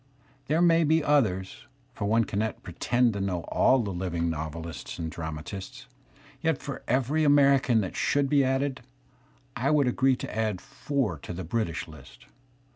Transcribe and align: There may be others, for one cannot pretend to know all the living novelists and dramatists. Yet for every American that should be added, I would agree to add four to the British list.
There 0.47 0.63
may 0.63 0.83
be 0.83 1.03
others, 1.03 1.67
for 1.93 2.05
one 2.05 2.23
cannot 2.23 2.63
pretend 2.63 3.13
to 3.13 3.21
know 3.21 3.41
all 3.49 3.77
the 3.83 3.91
living 3.93 4.31
novelists 4.31 4.97
and 4.97 5.11
dramatists. 5.11 5.85
Yet 6.41 6.57
for 6.59 6.81
every 6.87 7.23
American 7.23 7.81
that 7.81 7.95
should 7.95 8.27
be 8.27 8.43
added, 8.43 8.81
I 9.55 9.69
would 9.69 9.87
agree 9.87 10.15
to 10.15 10.35
add 10.35 10.59
four 10.59 11.19
to 11.19 11.33
the 11.33 11.43
British 11.43 11.87
list. 11.87 12.25